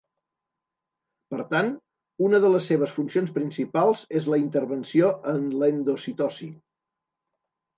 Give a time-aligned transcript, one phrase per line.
[1.33, 1.67] Per tant,
[2.27, 6.49] una de les seves funcions principals és la intervenció en l’endocitosi.